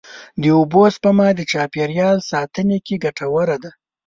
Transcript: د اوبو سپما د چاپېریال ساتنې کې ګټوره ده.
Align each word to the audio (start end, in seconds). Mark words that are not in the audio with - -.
د 0.41 0.43
اوبو 0.57 0.81
سپما 0.95 1.27
د 1.35 1.41
چاپېریال 1.51 2.17
ساتنې 2.31 2.77
کې 2.85 2.95
ګټوره 3.03 3.57
ده. 3.63 3.71